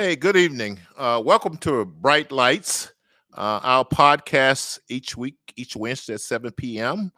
[0.00, 0.78] Hey, good evening.
[0.96, 2.92] Uh, welcome to Bright Lights,
[3.34, 7.10] uh, our podcast each week, each Wednesday at 7 p.m.,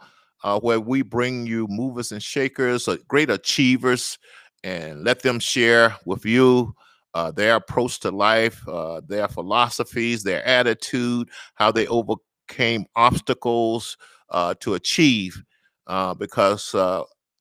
[0.44, 4.16] uh, where we bring you movers and shakers, uh, great achievers,
[4.64, 6.74] and let them share with you
[7.12, 13.98] uh, their approach to life, uh, their philosophies, their attitude, how they overcame obstacles
[14.60, 15.42] to achieve.
[16.16, 16.74] because,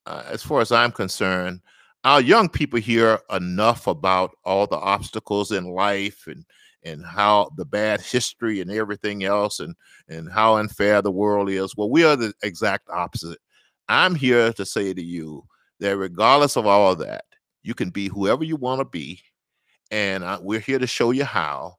[0.06, 1.62] as far as I'm concerned,
[2.04, 6.44] our young people hear enough about all the obstacles in life and
[6.82, 9.74] and how the bad history and everything else and
[10.08, 11.76] and how unfair the world is.
[11.76, 13.38] Well we are the exact opposite.
[13.88, 15.44] I'm here to say to you
[15.80, 17.24] that regardless of all of that
[17.62, 19.20] you can be whoever you want to be
[19.90, 21.76] and uh, we're here to show you how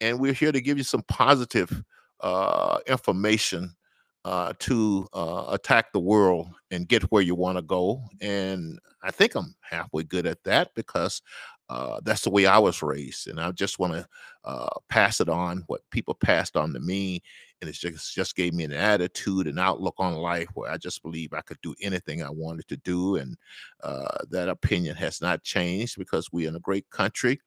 [0.00, 1.82] and we're here to give you some positive
[2.20, 3.74] uh, information
[4.24, 8.02] uh, to uh, attack the world and get where you want to go.
[8.20, 11.20] And I think I'm halfway good at that because
[11.68, 13.28] uh, that's the way I was raised.
[13.28, 14.06] And I just want to
[14.44, 17.22] uh, pass it on what people passed on to me.
[17.60, 21.02] And it just, just gave me an attitude and outlook on life where I just
[21.02, 23.16] believe I could do anything I wanted to do.
[23.16, 23.36] And
[23.82, 27.40] uh, that opinion has not changed because we're in a great country.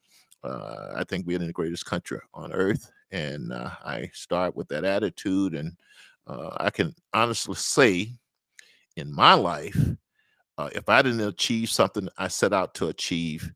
[0.44, 2.91] Uh, I think we're in the greatest country on earth.
[3.12, 5.73] And I start with that attitude and
[6.28, 8.11] uh, I can honestly say
[8.95, 9.78] in my life,
[10.58, 13.52] uh, if I didn't achieve something I set out to achieve,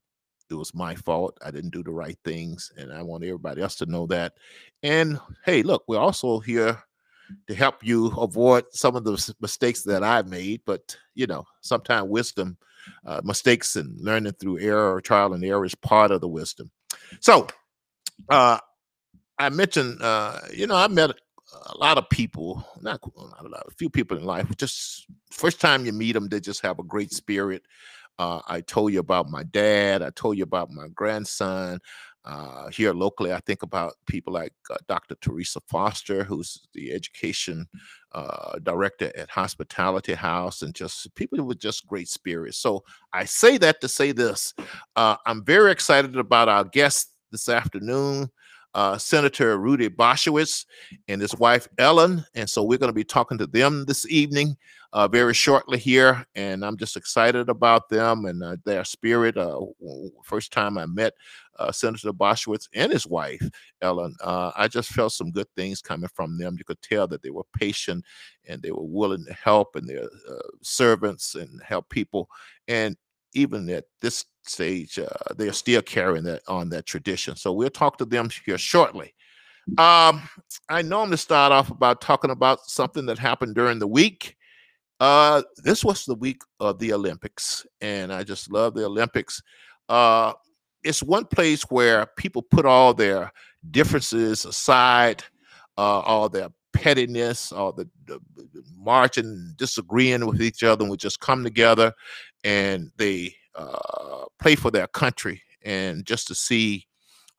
[0.50, 1.38] it was my fault.
[1.44, 2.72] I didn't do the right things.
[2.78, 4.33] And I want everybody else to know that.
[4.83, 6.78] And hey, look, we're also here
[7.47, 10.61] to help you avoid some of the mistakes that I've made.
[10.66, 12.58] But, you know, sometimes wisdom,
[13.06, 16.69] uh, mistakes and learning through error or trial and error is part of the wisdom.
[17.22, 17.47] So,
[18.30, 18.59] uh,
[19.39, 21.11] I mentioned, uh, you know, I met
[21.53, 25.59] a lot of people, not, not a lot, a few people in life, just first
[25.59, 27.63] time you meet them, they just have a great spirit.
[28.19, 30.02] Uh, I told you about my dad.
[30.02, 31.79] I told you about my grandson.
[32.23, 35.16] Uh, here locally, I think about people like uh, Dr.
[35.22, 37.67] Teresa Foster, who's the education
[38.11, 42.59] uh, director at Hospitality House, and just people with just great spirits.
[42.59, 44.53] So I say that to say this:
[44.95, 48.29] uh, I'm very excited about our guest this afternoon
[48.74, 50.66] uh, Senator Rudy Boschwitz
[51.08, 52.26] and his wife Ellen.
[52.36, 54.56] And so we're going to be talking to them this evening
[54.94, 56.26] uh, very shortly here.
[56.36, 59.38] And I'm just excited about them and uh, their spirit.
[59.38, 59.59] Uh,
[60.24, 61.14] first time I met
[61.59, 63.42] uh, Senator Boschwitz and his wife
[63.82, 66.56] Ellen, uh, I just felt some good things coming from them.
[66.58, 68.06] You could tell that they were patient
[68.48, 70.09] and they were willing to help and they're
[70.62, 72.30] servants and help people.
[72.68, 72.98] And
[73.34, 77.36] even at this stage, uh, they are still carrying that on that tradition.
[77.36, 79.14] So we'll talk to them here shortly.
[79.78, 80.28] Um,
[80.69, 84.36] I normally start off about talking about something that happened during the week.
[85.00, 89.41] Uh, this was the week of the Olympics, and I just love the Olympics.
[89.90, 90.34] Uh,
[90.84, 93.31] it's one place where people put all their
[93.70, 95.24] differences aside,
[95.78, 100.97] uh, all their pettiness, all the, the, the marching, disagreeing with each other, and we
[100.97, 101.94] just come together
[102.44, 105.41] and they uh, play for their country.
[105.63, 106.88] And just to see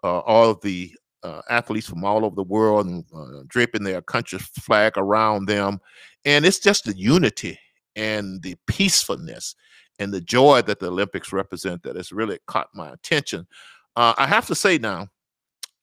[0.05, 0.93] uh, all of the
[1.23, 5.81] uh, athletes from all over the world and uh, draping their country's flag around them,
[6.25, 7.59] and it's just the unity
[7.97, 9.55] and the peacefulness
[9.99, 13.47] and the joy that the Olympics represent that has really caught my attention.
[13.97, 15.09] Uh, I have to say now,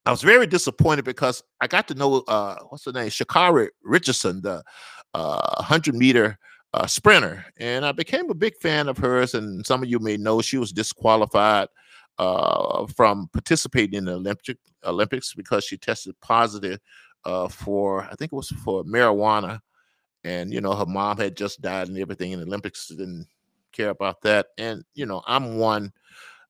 [0.06, 4.42] I was very disappointed because I got to know uh, what's her name, Sha'Carri Richardson,
[4.42, 4.64] the
[5.14, 6.38] uh, 100 meter
[6.74, 9.34] uh, sprinter, and I became a big fan of hers.
[9.34, 11.68] And some of you may know she was disqualified
[12.18, 16.80] uh, from participating in the Olympic Olympics because she tested positive
[17.26, 19.60] uh, for I think it was for marijuana,
[20.24, 23.28] and you know her mom had just died and everything, and the Olympics didn't
[23.72, 24.48] care about that.
[24.58, 25.92] And you know I'm one.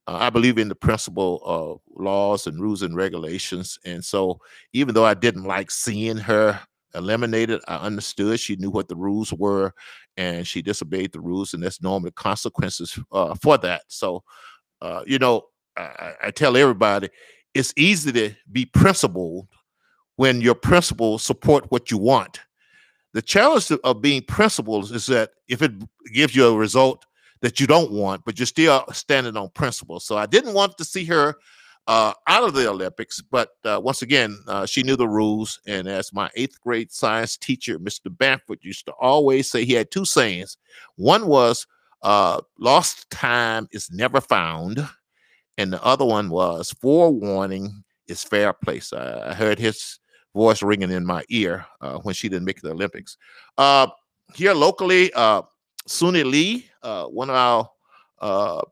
[0.08, 4.40] Uh, I believe in the principle of laws and rules and regulations, and so
[4.74, 6.60] even though I didn't like seeing her
[6.96, 7.62] eliminated.
[7.68, 9.74] I understood she knew what the rules were,
[10.18, 13.84] and she disobeyed the rules, and there's normal consequences uh, for that.
[13.88, 14.24] So,
[14.82, 15.44] uh, you know,
[15.78, 17.10] I, I, tell everybody
[17.54, 19.48] it's easy to be principled
[20.16, 22.42] when your principles support what you want.
[23.14, 25.72] The challenge of being principled is that if it
[26.14, 27.06] gives you a result
[27.42, 30.00] that you don't want, but you're still standing on principle.
[30.00, 31.36] So I didn't want to see her
[31.90, 33.20] uh, out of the Olympics.
[33.20, 35.60] But uh, once again, uh, she knew the rules.
[35.66, 38.16] And as my eighth grade science teacher, Mr.
[38.16, 40.58] Bamford, used to always say, he had two sayings.
[40.98, 41.66] One was,
[42.04, 44.88] uh, lost time is never found.
[45.58, 48.82] And the other one was, forewarning is fair play.
[48.96, 50.00] I heard his
[50.36, 53.18] voice ringing in my ear uh, when she didn't make the Olympics.
[53.58, 53.88] Uh,
[54.36, 57.36] here locally, Suni Lee, one of
[58.22, 58.64] our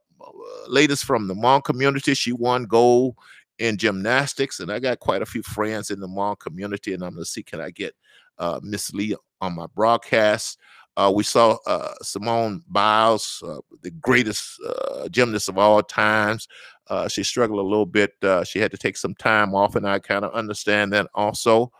[0.67, 2.13] latest from the Hmong community.
[2.13, 3.15] She won gold
[3.59, 7.15] in gymnastics, and I got quite a few friends in the Hmong community, and I'm
[7.15, 7.95] to see can I get
[8.37, 10.57] uh, Miss Lee on my broadcast.
[10.95, 16.47] Uh, we saw uh, Simone Biles, uh, the greatest uh, gymnast of all times.
[16.87, 18.13] Uh, she struggled a little bit.
[18.45, 21.71] She had to take some time off, and I kind of understand that also.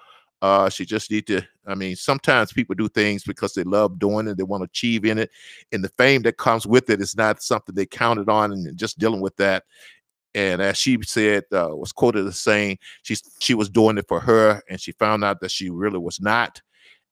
[0.70, 1.42] She just need to.
[1.66, 5.06] I mean, sometimes people do things because they love doing it, they want to achieve
[5.06, 5.32] in it,
[5.72, 9.00] and the fame that comes with it is not something they counted on, and just
[9.00, 9.64] dealing with that.
[10.36, 14.20] And as she said, uh, was quoted as saying, she she was doing it for
[14.20, 16.62] her, and she found out that she really was not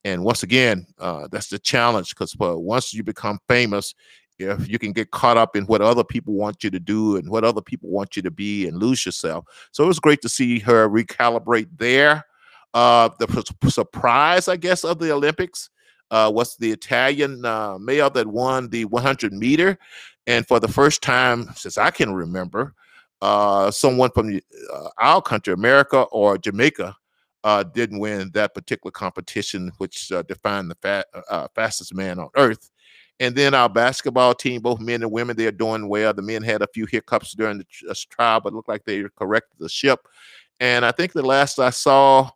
[0.05, 3.95] and once again, uh, that's the challenge because uh, once you become famous,
[4.37, 7.27] if you can get caught up in what other people want you to do and
[7.27, 9.45] what other people want you to be and lose yourself.
[9.71, 12.23] So it was great to see her recalibrate there.
[12.75, 15.69] Uh, the surprise, I guess, of the Olympics
[16.11, 19.79] uh, was the Italian uh, male that won the 100 meter.
[20.27, 22.73] And for the first time since I can remember,
[23.21, 24.39] uh, someone from
[24.73, 26.95] uh, our country, America or Jamaica,
[27.45, 32.71] uh, didn't win that particular competition, which uh, defined the uh, fastest man on earth.
[33.19, 36.13] And then our basketball team, both men and women, they're doing well.
[36.13, 39.59] The men had a few hiccups during the uh, trial, but looked like they corrected
[39.59, 40.07] the ship.
[40.59, 42.29] And I think the last I saw,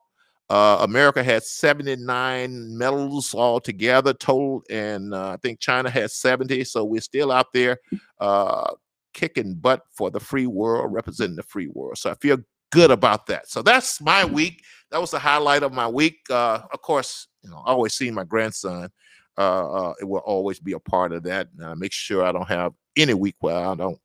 [0.50, 6.64] uh, America had 79 medals altogether total, and uh, I think China had 70.
[6.64, 7.78] So we're still out there
[8.20, 8.74] uh,
[9.14, 11.98] kicking butt for the free world, representing the free world.
[11.98, 12.38] So I feel
[12.72, 13.50] good about that.
[13.50, 16.20] So that's my week that was the highlight of my week.
[16.30, 18.90] Uh, of course, you know, always seeing my grandson.
[19.38, 21.48] Uh, uh, it will always be a part of that.
[21.58, 24.00] And I make sure I don't have any week where I don't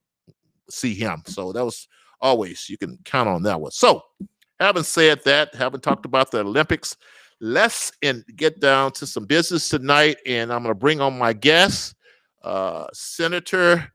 [0.71, 1.23] see him.
[1.27, 1.89] So that was
[2.21, 3.73] always you can count on that one.
[3.73, 4.03] So,
[4.65, 6.97] having said that, having talked about the Olympics,
[7.41, 10.17] let's and get down to some business tonight.
[10.27, 11.95] And I'm going to bring on my guest,
[12.43, 13.93] uh, Senator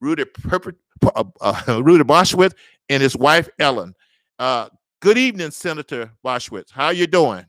[0.00, 2.54] Rudy Perp- uh, uh, Rudy Boschwitz
[2.88, 3.94] and his wife Ellen.
[4.38, 4.68] Uh,
[5.00, 6.70] Good evening, Senator Boschwitz.
[6.70, 7.46] How you doing?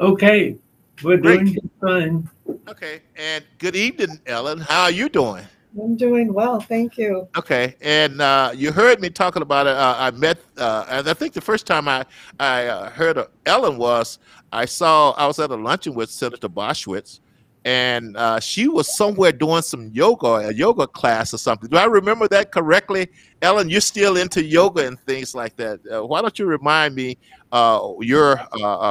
[0.00, 0.56] Okay,
[1.04, 1.44] we're Great.
[1.44, 2.30] doing fine.
[2.68, 4.58] Okay, and good evening, Ellen.
[4.58, 5.44] How are you doing?
[5.78, 7.28] I'm doing well, thank you.
[7.36, 9.76] Okay, and uh, you heard me talking about it.
[9.76, 12.04] Uh, I met, uh, and I think the first time I
[12.40, 14.18] I uh, heard of Ellen was
[14.52, 17.20] I saw I was at a luncheon with Senator Boschwitz,
[17.64, 21.70] and uh, she was somewhere doing some yoga, a yoga class or something.
[21.70, 23.08] Do I remember that correctly,
[23.40, 23.70] Ellen?
[23.70, 25.78] You're still into yoga and things like that.
[25.86, 27.16] Uh, why don't you remind me
[27.52, 28.38] uh, your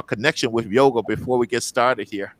[0.07, 2.35] connection with yoga before we get started here?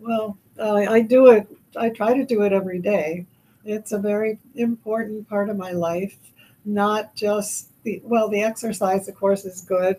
[0.00, 1.48] Well, I do it.
[1.76, 3.26] I try to do it every day.
[3.64, 6.16] It's a very important part of my life.
[6.64, 9.96] Not just the well, the exercise, of course, is good,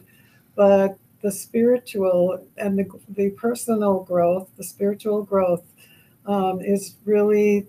[0.56, 5.64] but the spiritual and the, the personal growth, the spiritual growth
[6.26, 7.66] um, is really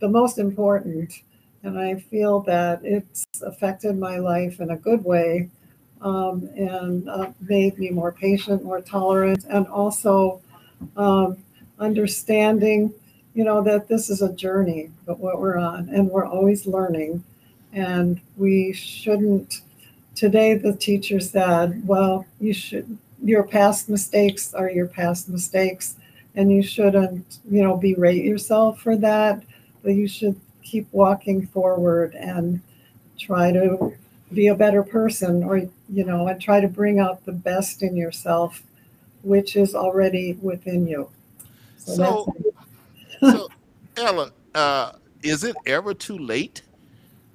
[0.00, 1.20] the most important.
[1.62, 5.50] And I feel that it's affected my life in a good way
[6.00, 10.40] um, and uh, made me more patient, more tolerant, and also
[10.96, 11.38] um,
[11.78, 12.92] understanding,
[13.36, 17.22] you know, that this is a journey, but what we're on, and we're always learning.
[17.74, 19.60] And we shouldn't
[20.14, 25.96] today the teacher said, well, you should, your past mistakes are your past mistakes,
[26.34, 29.42] and you shouldn't, you know, berate yourself for that,
[29.82, 32.62] but you should keep walking forward and
[33.18, 33.92] try to
[34.32, 35.58] be a better person or,
[35.90, 38.62] you know, and try to bring out the best in yourself,
[39.22, 41.10] which is already within you.
[41.76, 42.54] So, so,
[43.20, 43.48] so
[43.96, 44.92] Ellen, uh,
[45.22, 46.62] is it ever too late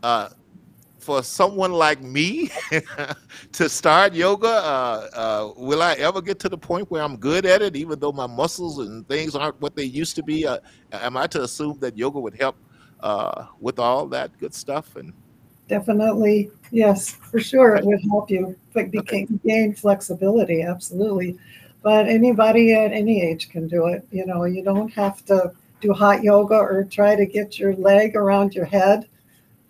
[0.04, 0.30] uh,
[1.00, 2.50] for someone like me
[3.52, 4.48] to start yoga?
[4.48, 8.00] Uh, uh, will I ever get to the point where I'm good at it, even
[8.00, 10.46] though my muscles and things aren't what they used to be?
[10.46, 10.60] Uh,
[10.92, 12.56] am I to assume that yoga would help
[13.00, 14.96] uh, with all that good stuff?
[14.96, 15.14] And
[15.68, 19.28] definitely, yes, for sure, it would help you okay.
[19.46, 20.62] gain flexibility.
[20.62, 21.40] Absolutely,
[21.82, 24.08] but anybody at any age can do it.
[24.12, 28.16] You know, you don't have to do hot yoga or try to get your leg
[28.16, 29.08] around your head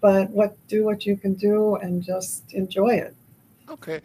[0.01, 3.15] but what do what you can do and just enjoy it.
[3.69, 4.01] Okay.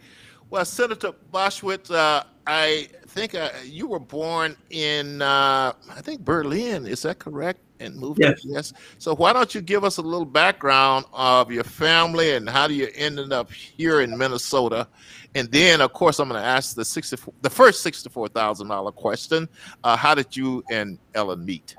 [0.49, 6.85] Well, Senator Boschwitz, uh, I think uh, you were born in, uh, I think Berlin.
[6.85, 7.59] Is that correct?
[7.79, 8.19] And moved.
[8.19, 8.41] Yes.
[8.43, 8.73] yes.
[8.97, 12.73] So why don't you give us a little background of your family and how do
[12.73, 14.87] you ended up here in Minnesota?
[15.35, 18.91] And then, of course, I'm going to ask the 64, the first sixty-four thousand dollar
[18.91, 19.47] question:
[19.83, 21.75] uh, How did you and Ellen meet?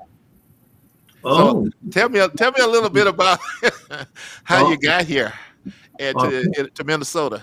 [1.23, 1.65] Oh.
[1.65, 3.39] So tell me, tell me a little bit about
[4.43, 4.71] how oh.
[4.71, 5.33] you got here
[5.99, 7.41] and to, to Minnesota.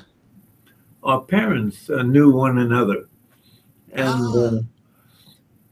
[1.03, 3.07] Our parents uh, knew one another,
[3.93, 4.39] and ah.
[4.39, 4.61] uh,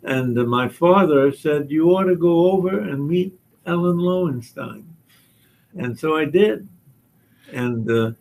[0.04, 4.86] and uh, my father said you ought to go over and meet Ellen Lowenstein,
[5.76, 6.68] and so I did,
[7.52, 8.12] and uh,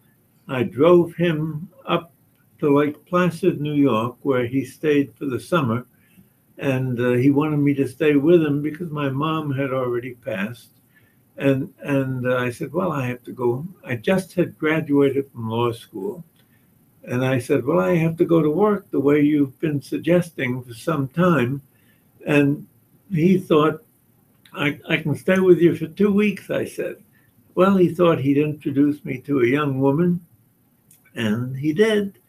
[0.47, 2.13] I drove him up
[2.59, 5.85] to Lake Placid, New York, where he stayed for the summer.
[6.57, 10.69] And uh, he wanted me to stay with him because my mom had already passed.
[11.35, 13.65] And and uh, I said, well, I have to go.
[13.83, 16.23] I just had graduated from law school,
[17.05, 20.63] and I said, well, I have to go to work the way you've been suggesting
[20.63, 21.61] for some time.
[22.25, 22.67] And
[23.11, 23.83] he thought,
[24.53, 26.51] I, I can stay with you for two weeks.
[26.51, 26.97] I said,
[27.55, 30.19] well, he thought he'd introduce me to a young woman,
[31.15, 32.19] and he did.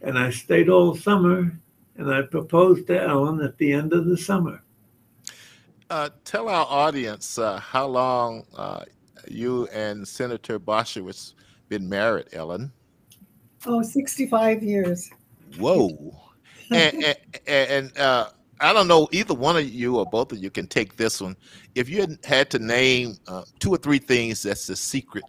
[0.00, 1.52] And I stayed all summer,
[1.96, 4.62] and I proposed to Ellen at the end of the summer.
[5.90, 8.84] Uh, tell our audience uh, how long uh,
[9.28, 11.34] you and Senator Boschwitz
[11.68, 12.72] been married, Ellen.
[13.66, 15.10] Oh, 65 years.
[15.58, 15.90] Whoa.
[16.70, 20.50] and, and, and uh, I don't know, either one of you or both of you
[20.50, 21.36] can take this one.
[21.74, 25.24] If you had to name uh, two or three things that's the secret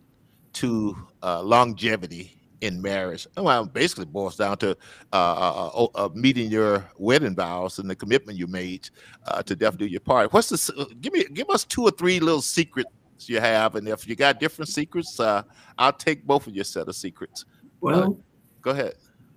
[0.54, 4.78] to uh, longevity in marriage, well, basically boils down to
[5.14, 8.90] uh, uh, uh meeting your wedding vows and the commitment you made
[9.28, 10.32] uh, to definitely do your part.
[10.34, 10.96] What's the?
[11.02, 12.90] Give me, give us two or three little secrets
[13.28, 16.96] you have, and if you got different secrets, I'll take both of your set of
[16.96, 17.46] secrets.
[17.82, 18.18] Well,
[18.62, 18.96] go ahead.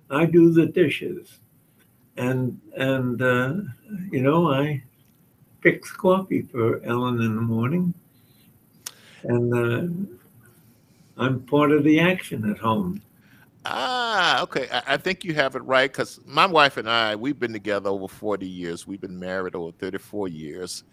[0.09, 1.39] I do the dishes
[2.19, 3.53] and and uh,
[4.11, 4.83] you know I
[5.61, 7.93] fix coffee for Ellen in the morning,
[9.23, 13.01] and uh, I'm part of the action at home.
[13.65, 14.67] Ah, okay.
[14.71, 17.89] I, I think you have it right because my wife and I we've been together
[17.89, 18.87] over forty years.
[18.87, 20.83] We've been married over thirty-four years,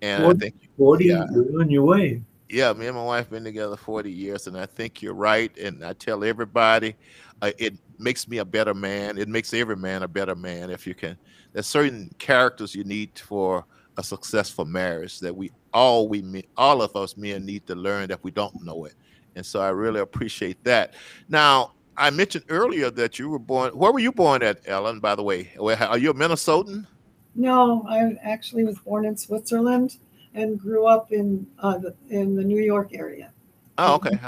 [0.00, 1.04] and 40, I think forty.
[1.06, 2.22] Yeah, you're on your way.
[2.48, 5.56] Yeah, me and my wife been together forty years, and I think you're right.
[5.58, 6.94] And I tell everybody,
[7.40, 9.18] uh, it makes me a better man.
[9.18, 11.18] It makes every man a better man if you can.
[11.52, 13.64] There's certain characters you need for
[13.98, 18.22] a successful marriage that we all we all of us men need to learn that
[18.22, 18.94] we don't know it.
[19.34, 20.94] And so I really appreciate that.
[21.28, 23.72] Now, I mentioned earlier that you were born.
[23.72, 25.00] Where were you born at, Ellen?
[25.00, 26.86] By the way, are you a Minnesotan?
[27.34, 29.96] No, I actually was born in Switzerland
[30.34, 33.30] and grew up in uh, the, in the New York area.
[33.78, 34.18] Oh, okay.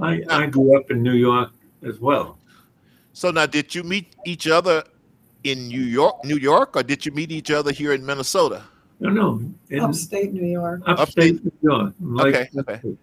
[0.00, 1.50] I, I grew up in New York
[1.84, 2.38] as well.
[3.12, 4.82] So now, did you meet each other
[5.44, 8.64] in New York, New York, or did you meet each other here in Minnesota?
[9.00, 10.80] No, no, in upstate New York.
[10.86, 11.94] Upstate, upstate New York.
[12.00, 12.96] Like okay, okay,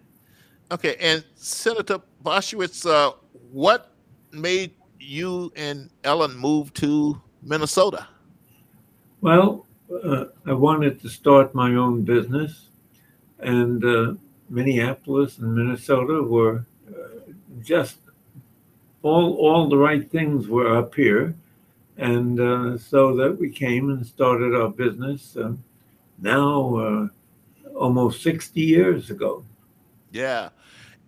[0.71, 0.95] okay.
[1.00, 3.13] And Senator Boschwitz, uh,
[3.51, 3.91] what
[4.31, 8.08] made you and Ellen move to Minnesota?
[9.20, 9.65] Well,
[10.03, 12.67] uh, I wanted to start my own business,
[13.39, 14.13] and uh,
[14.50, 17.31] Minneapolis and Minnesota were uh,
[17.63, 17.98] just
[19.03, 21.36] all all the right things were up here,
[21.98, 25.53] and uh, so that we came and started our business uh,
[26.20, 27.08] now uh,
[27.75, 29.43] almost sixty years ago.
[30.12, 30.50] Yeah,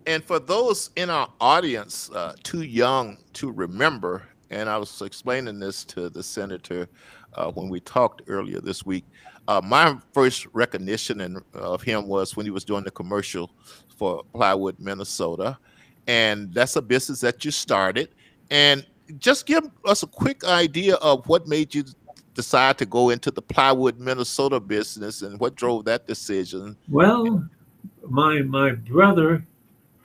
[0.06, 5.58] and for those in our audience uh, too young to remember, and I was explaining
[5.58, 6.88] this to the senator
[7.34, 9.04] uh, when we talked earlier this week.
[9.46, 13.50] Uh, my first recognition in, of him was when he was doing the commercial
[13.96, 15.58] for Plywood, Minnesota
[16.06, 18.08] and that's a business that you started.
[18.50, 18.86] And
[19.18, 21.84] just give us a quick idea of what made you
[22.34, 26.76] decide to go into the plywood Minnesota business and what drove that decision.
[26.88, 27.48] Well,
[28.08, 29.44] my my brother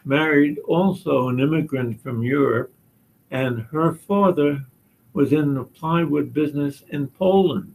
[0.09, 2.73] married also an immigrant from Europe,
[3.29, 4.65] and her father
[5.13, 7.71] was in the plywood business in Poland.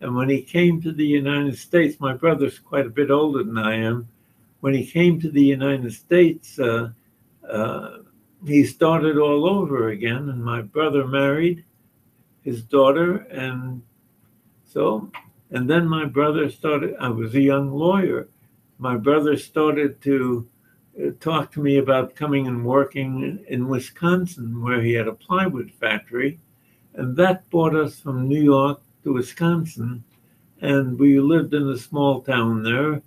[0.00, 3.58] And when he came to the United States, my brother's quite a bit older than
[3.58, 4.06] I am.
[4.60, 6.90] When he came to the United States, uh,
[7.48, 7.98] uh,
[8.46, 10.28] he started all over again.
[10.28, 11.64] And my brother married
[12.44, 13.26] his daughter.
[13.30, 13.82] And
[14.68, 15.10] so,
[15.50, 18.28] and then my brother started, I was a young lawyer.
[18.78, 20.46] My brother started to
[20.98, 25.70] uh, talk to me about coming and working in Wisconsin, where he had a plywood
[25.72, 26.38] factory.
[26.94, 30.04] And that brought us from New York to Wisconsin.
[30.60, 33.02] And we lived in a small town there.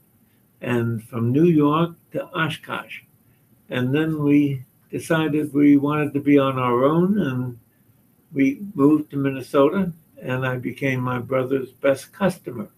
[0.62, 3.01] And from New York to Oshkosh.
[3.70, 7.60] And then we decided we wanted to be on our own and
[8.34, 9.91] we moved to Minnesota
[10.22, 12.70] and I became my brother's best customer.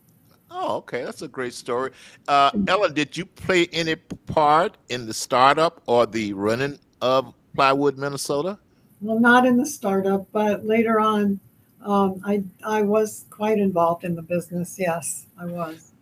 [0.52, 1.04] Oh, okay.
[1.04, 1.92] That's a great story.
[2.28, 7.98] Uh, Ellen, did you play any part in the startup or the running of Plywood,
[7.98, 8.58] Minnesota?
[9.02, 11.40] Well, not in the startup, but later on,
[11.86, 14.78] um, I I was quite involved in the business.
[14.78, 15.94] Yes, I was.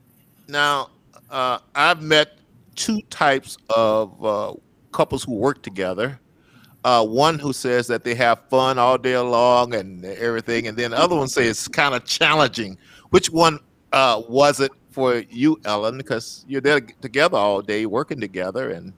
[0.48, 0.89] Now,
[1.30, 2.39] uh, I've met
[2.75, 4.54] two types of uh,
[4.92, 6.20] couples who work together.
[6.84, 10.92] Uh, one who says that they have fun all day long and everything, and then
[10.92, 12.77] the other one says it's kind of challenging.
[13.10, 13.60] Which one
[13.91, 15.98] uh, was it for you, Ellen?
[15.98, 18.94] Because you're there together all day, working together, and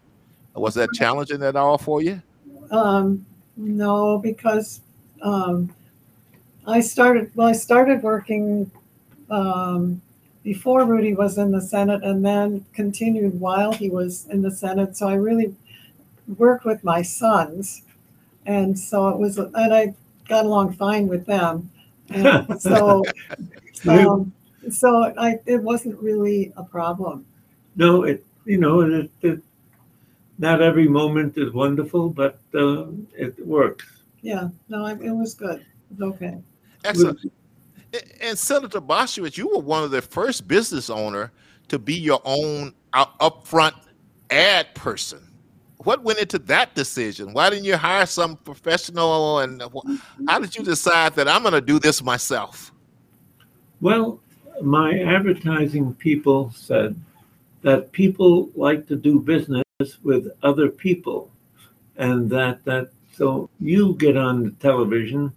[0.56, 2.22] was that challenging at all for you?
[2.72, 3.26] Um,
[3.58, 4.82] no, because
[5.22, 5.74] um,
[6.66, 7.32] I started.
[7.36, 8.70] Well, I started working
[9.30, 10.02] um,
[10.44, 14.98] before Rudy was in the Senate, and then continued while he was in the Senate.
[14.98, 15.56] So I really
[16.38, 17.84] worked with my sons,
[18.46, 19.38] and so it was.
[19.38, 19.94] And I
[20.28, 21.70] got along fine with them,
[22.10, 23.04] and so.
[23.88, 24.34] Um,
[24.70, 27.26] so I, it wasn't really a problem.
[27.76, 29.42] No, it you know it, it
[30.38, 32.88] not every moment is wonderful, but uh,
[33.18, 33.86] it works.
[34.22, 35.60] Yeah, no, I, it was good.
[35.60, 36.38] It was okay.
[36.84, 37.20] Excellent.
[38.22, 41.32] And Senator Boschwitz, you were one of the first business owner
[41.70, 43.74] to be your own upfront
[44.30, 45.20] ad person.
[45.84, 47.34] What went into that decision?
[47.34, 49.40] Why didn't you hire some professional?
[49.40, 49.64] And
[50.28, 52.72] how did you decide that I'm going to do this myself?
[53.82, 54.20] Well,
[54.62, 56.96] my advertising people said
[57.62, 59.64] that people like to do business
[60.04, 61.32] with other people
[61.98, 65.32] and that that so you get on the television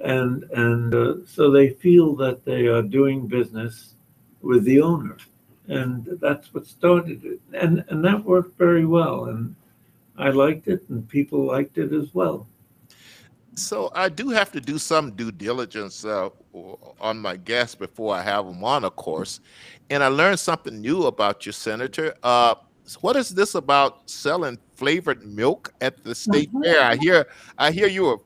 [0.00, 3.94] and and uh, so they feel that they are doing business
[4.42, 5.16] with the owner.
[5.66, 7.40] And that's what started it.
[7.52, 9.54] And and that worked very well and
[10.16, 12.46] i liked it and people liked it as well
[13.54, 16.30] so I do have to do some due diligence uh,
[17.00, 19.40] on my guests before I have them on, of course.
[19.90, 22.14] And I learned something new about you, Senator.
[22.22, 22.54] Uh,
[23.00, 26.62] what is this about selling flavored milk at the state mm-hmm.
[26.62, 26.82] fair?
[26.82, 27.26] I hear,
[27.58, 28.18] I hear you are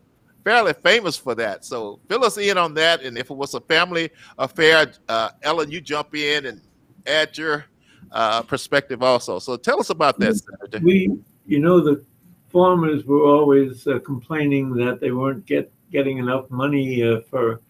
[0.44, 1.64] fairly famous for that.
[1.64, 3.02] So fill us in on that.
[3.02, 6.60] And if it was a family affair, uh, Ellen, you jump in and
[7.06, 7.66] add your
[8.12, 9.38] uh, perspective also.
[9.38, 10.84] So tell us about that, Senator.
[10.84, 12.04] We, you know, the
[12.50, 17.60] farmers were always uh, complaining that they weren't get, getting enough money uh, for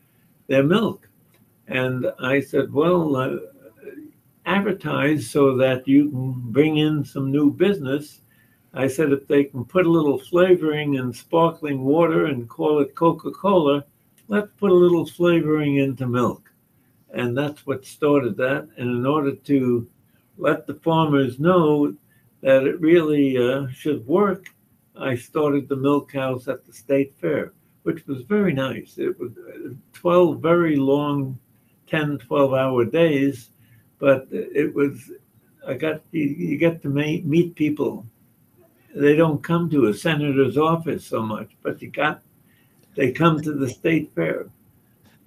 [0.47, 1.09] their milk.
[1.67, 3.37] And I said, well, uh,
[4.47, 8.21] advertise so that you can bring in some new business.
[8.73, 12.95] I said, if they can put a little flavoring in sparkling water and call it
[12.95, 13.85] Coca Cola,
[14.29, 16.51] let's put a little flavoring into milk.
[17.11, 18.69] And that's what started that.
[18.77, 19.87] And in order to
[20.37, 21.95] let the farmers know
[22.43, 24.49] that it really uh, should work,
[24.99, 27.53] I started the milk house at the state fair,
[27.85, 28.99] which was very nice.
[28.99, 29.33] It was
[29.93, 31.39] 12 very long,
[31.89, 33.51] 10, 12 hour days,
[33.99, 35.11] but it was,
[35.67, 38.07] I got, you, you get to meet, meet people.
[38.95, 42.23] They don't come to a senator's office so much, but you got,
[42.97, 44.47] they come to the state fair.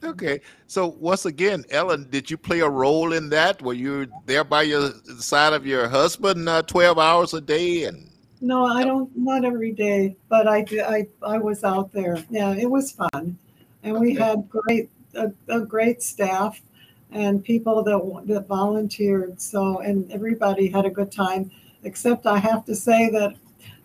[0.04, 0.42] Okay.
[0.68, 3.62] So once again, Ellen, did you play a role in that?
[3.62, 8.11] Were you there by your side of your husband uh, 12 hours a day and
[8.42, 9.16] no, I don't.
[9.16, 10.82] Not every day, but I did.
[10.82, 12.18] I I was out there.
[12.30, 13.38] Yeah, it was fun,
[13.84, 16.60] and we had great a, a great staff
[17.12, 19.40] and people that that volunteered.
[19.40, 21.52] So and everybody had a good time.
[21.84, 23.36] Except I have to say that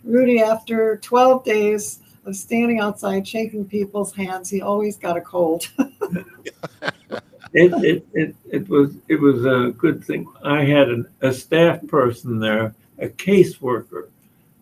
[0.05, 5.69] Rudy, after 12 days of standing outside shaking people's hands, he always got a cold.
[5.79, 10.27] it, it, it, it was it was a good thing.
[10.42, 14.09] I had an, a staff person there, a caseworker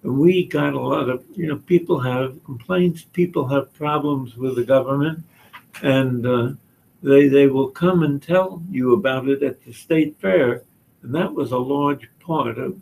[0.05, 4.65] we got a lot of, you know, people have complaints, people have problems with the
[4.65, 5.25] government,
[5.83, 6.53] and uh,
[7.03, 10.63] they they will come and tell you about it at the state fair,
[11.03, 12.81] and that was a large part of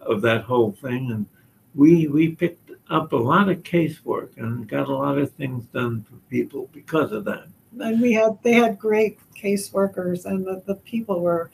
[0.00, 1.10] of that whole thing.
[1.10, 1.26] And
[1.74, 6.04] we we picked up a lot of casework and got a lot of things done
[6.04, 7.46] for people because of that.
[7.78, 11.50] And we had they had great caseworkers, and the, the people were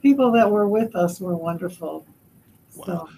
[0.00, 2.06] people that were with us were wonderful.
[2.74, 2.84] Wow.
[2.84, 3.08] So,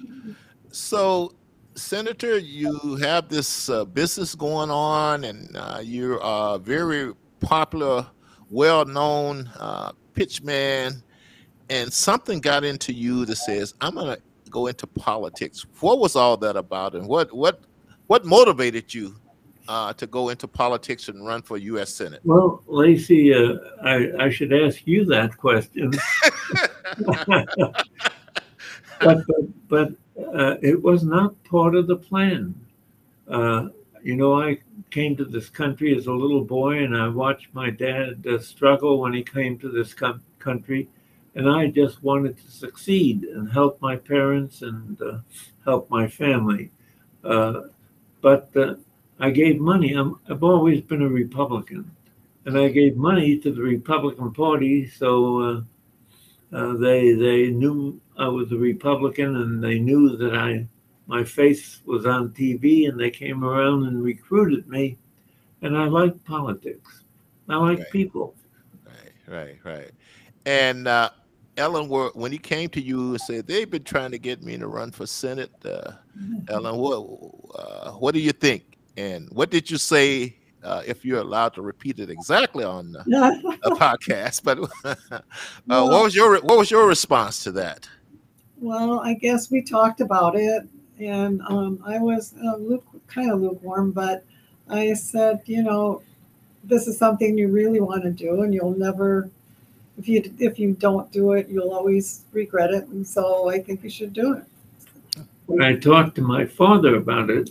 [0.70, 1.34] so
[1.76, 8.06] Senator, you have this uh, business going on, and uh, you're a very popular,
[8.50, 11.02] well-known uh, pitchman,
[11.70, 16.14] and something got into you that says, "I'm going to go into politics." What was
[16.16, 17.60] all that about, and what what
[18.06, 19.16] what motivated you
[19.68, 21.92] uh, to go into politics and run for U.S.
[21.92, 22.20] Senate?
[22.24, 25.90] Well, Lacey, uh, I, I should ask you that question.
[29.00, 32.54] but, but, but uh, it was not part of the plan.
[33.28, 33.68] Uh,
[34.02, 34.58] you know, I
[34.90, 39.00] came to this country as a little boy and I watched my dad uh, struggle
[39.00, 40.88] when he came to this com- country.
[41.34, 45.18] And I just wanted to succeed and help my parents and uh,
[45.64, 46.70] help my family.
[47.24, 47.62] Uh,
[48.20, 48.74] but uh,
[49.18, 49.96] I gave money.
[49.96, 51.90] i have always been a Republican.
[52.44, 55.64] And I gave money to the Republican Party so
[56.50, 60.66] they, they knew I was a Republican, and they knew that I
[61.06, 64.96] my face was on TV, and they came around and recruited me.
[65.62, 67.02] And I like politics.
[67.48, 67.90] I like right.
[67.90, 68.34] people.
[68.84, 69.90] Right, right, right.
[70.46, 71.10] And uh,
[71.56, 74.66] Ellen, when he came to you and said they've been trying to get me to
[74.66, 75.92] run for Senate, uh,
[76.48, 76.98] Ellen, what
[77.54, 78.78] uh, what do you think?
[78.96, 80.36] And what did you say?
[80.62, 83.04] Uh, if you're allowed to repeat it exactly on a
[83.72, 87.86] podcast, but uh, what was your what was your response to that?
[88.64, 90.66] Well, I guess we talked about it,
[90.98, 94.24] and um, I was uh, luke, kind of lukewarm, but
[94.70, 96.00] I said, you know,
[96.64, 99.28] this is something you really want to do, and you'll never
[99.98, 102.86] if you if you don't do it, you'll always regret it.
[102.86, 104.44] And so I think you should do it.
[105.44, 107.50] When I talked to my father about it,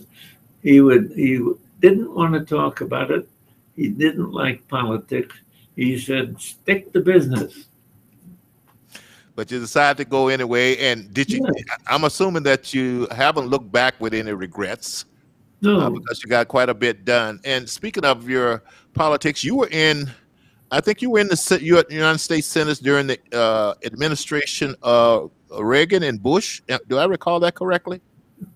[0.64, 1.40] he would he
[1.78, 3.28] didn't want to talk about it.
[3.76, 5.36] He didn't like politics.
[5.76, 7.66] He said, "Stick to business."
[9.36, 10.76] But you decided to go anyway.
[10.76, 11.44] And did you?
[11.44, 11.76] Yeah.
[11.86, 15.04] I'm assuming that you haven't looked back with any regrets.
[15.60, 17.40] No, uh, because you got quite a bit done.
[17.44, 20.10] And speaking of your politics, you were in
[20.74, 26.02] I think you were in the United States Senate during the uh, administration of Reagan
[26.02, 26.62] and Bush.
[26.68, 28.00] Uh, do I recall that correctly?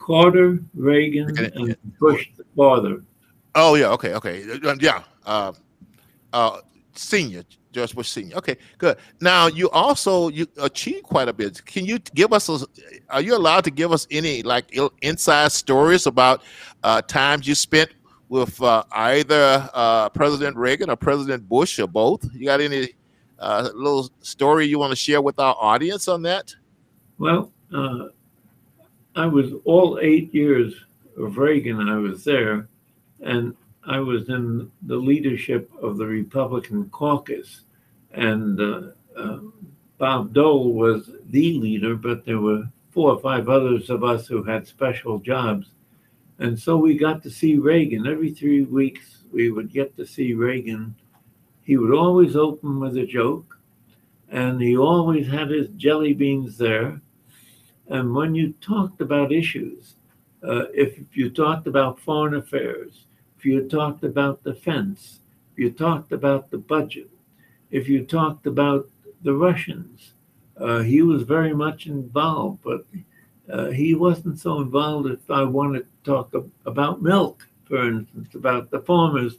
[0.01, 3.05] Carter, Reagan, and Bush the father.
[3.55, 5.03] Oh yeah, okay, okay, uh, yeah.
[5.25, 5.53] Uh,
[6.33, 6.59] uh,
[6.95, 7.45] senior,
[7.79, 8.37] George Bush senior.
[8.37, 8.97] Okay, good.
[9.21, 11.65] Now you also you achieved quite a bit.
[11.65, 12.49] Can you give us?
[12.49, 12.67] A,
[13.09, 16.43] are you allowed to give us any like inside stories about
[16.83, 17.91] uh, times you spent
[18.29, 22.29] with uh, either uh, President Reagan or President Bush or both?
[22.35, 22.89] You got any
[23.39, 26.55] uh, little story you want to share with our audience on that?
[27.19, 28.09] Well, uh,
[29.15, 30.75] I was all eight years
[31.17, 31.89] of Reagan.
[31.89, 32.69] I was there,
[33.21, 33.55] and
[33.87, 37.63] I was in the leadership of the Republican caucus,
[38.19, 38.83] and uh,
[39.17, 39.39] uh,
[39.97, 44.43] Bob Dole was the leader, but there were four or five others of us who
[44.43, 45.69] had special jobs
[46.39, 49.19] and so we got to see Reagan every three weeks.
[49.33, 50.95] We would get to see Reagan.
[51.65, 53.59] He would always open with a joke,
[54.31, 57.01] and he always had his jelly beans there.
[57.89, 59.95] And when you talked about issues,
[60.43, 63.05] uh, if you talked about foreign affairs,
[63.37, 65.19] if you talked about defense,
[65.53, 67.11] if you talked about the budget,
[67.71, 68.89] if you talked about
[69.23, 70.13] the Russians,
[70.57, 72.61] uh, he was very much involved.
[72.63, 72.85] But
[73.51, 76.35] uh, he wasn't so involved if I wanted to talk
[76.67, 79.37] about milk, for instance, about the farmers.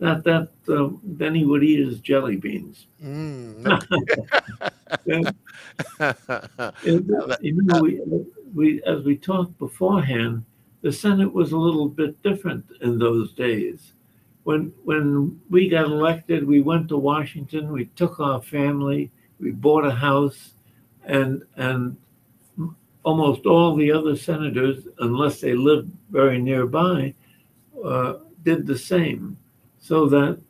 [0.00, 2.86] That that uh, then he would eat his jelly beans.
[3.02, 3.64] Mm.
[6.84, 8.00] you know, we,
[8.54, 10.44] we as we talked beforehand,
[10.82, 13.92] the Senate was a little bit different in those days.
[14.44, 17.72] When when we got elected, we went to Washington.
[17.72, 19.10] We took our family.
[19.40, 20.52] We bought a house,
[21.04, 21.96] and and
[23.02, 27.14] almost all the other senators, unless they lived very nearby,
[27.84, 29.36] uh, did the same.
[29.80, 30.40] So that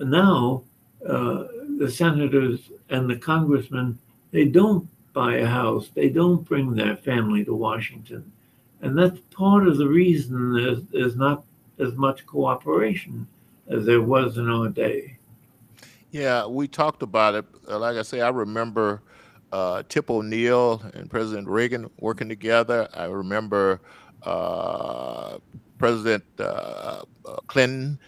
[0.00, 0.62] now
[1.06, 1.44] uh,
[1.78, 3.98] the senators and the congressmen,
[4.30, 8.30] they don't buy a house, they don't bring their family to Washington.
[8.80, 11.44] And that's part of the reason there's, there's not
[11.78, 13.26] as much cooperation
[13.68, 15.16] as there was in our day.
[16.10, 17.44] Yeah, we talked about it.
[17.68, 19.02] Like I say, I remember
[19.52, 22.88] uh, Tip O'Neill and President Reagan working together.
[22.94, 23.80] I remember
[24.22, 25.38] uh,
[25.78, 27.98] President uh, uh Clinton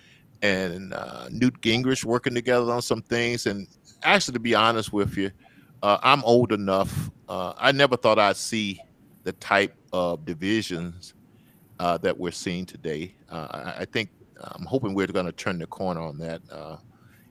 [0.42, 3.46] and uh, Newt Gingrich working together on some things.
[3.46, 3.66] And
[4.02, 5.30] actually, to be honest with you,
[5.82, 7.10] uh, I'm old enough.
[7.28, 8.80] I never thought I'd see
[9.24, 11.14] the type of divisions
[11.78, 13.14] that we're seeing today.
[13.30, 14.10] I, I, think
[14.40, 16.40] I'm hoping we're going to turn the corner on that.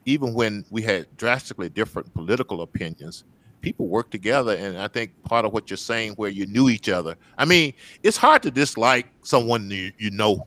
[0.04, 3.24] even when we had drastically different political opinions,
[3.66, 6.88] people work together and i think part of what you're saying where you knew each
[6.88, 7.72] other i mean
[8.04, 10.46] it's hard to dislike someone you, you know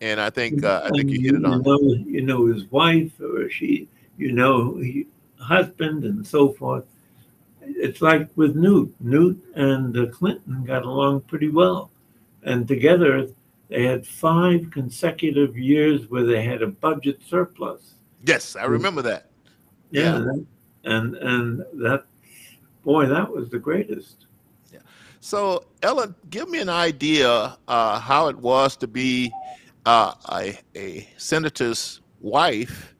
[0.00, 2.64] and i think uh, i think you hit it on you know, you know his
[2.70, 5.06] wife or she you know he,
[5.38, 6.86] husband and so forth
[7.60, 11.90] it's like with newt newt and uh, clinton got along pretty well
[12.44, 13.28] and together
[13.68, 19.30] they had five consecutive years where they had a budget surplus yes i remember that
[19.90, 20.92] yeah, yeah.
[20.96, 22.04] and and that
[22.84, 24.26] boy, that was the greatest.
[24.72, 24.80] Yeah.
[25.20, 29.32] So, Ellen, give me an idea uh, how it was to be
[29.86, 32.94] uh, a, a senator's wife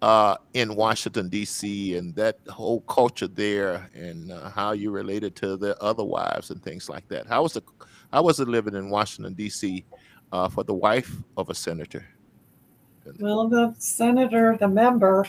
[0.00, 1.96] uh, in Washington D.C.
[1.96, 6.62] and that whole culture there, and uh, how you related to the other wives and
[6.62, 7.26] things like that.
[7.26, 7.64] How was it?
[8.12, 9.84] How was it living in Washington D.C.
[10.32, 12.06] Uh, for the wife of a senator?
[13.18, 15.26] Well, the senator, the member,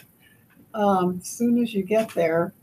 [0.74, 2.54] um, soon as you get there,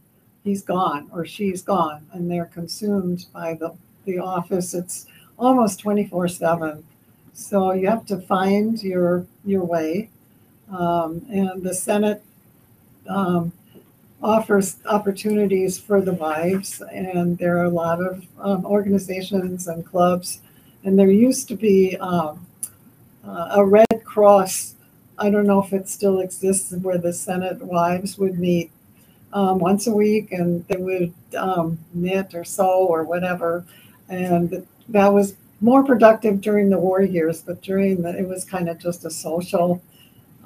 [0.45, 3.75] he's gone or she's gone and they're consumed by the,
[4.05, 4.75] the office.
[4.75, 5.07] It's
[5.39, 6.85] almost 24 7.
[7.35, 10.09] So you have to find your your way.
[10.71, 12.23] Um, and the Senate
[13.09, 13.53] um,
[14.27, 20.41] offers opportunities for the wives, and there are a lot of um, organizations and clubs.
[20.83, 22.45] And there used to be um,
[23.25, 24.75] uh, a Red Cross.
[25.17, 28.73] I don't know if it still exists, where the Senate wives would meet
[29.33, 33.65] um, once a week, and they would um, knit or sew or whatever.
[34.09, 38.69] And that was more productive during the war years, but during the, it was kind
[38.69, 39.81] of just a social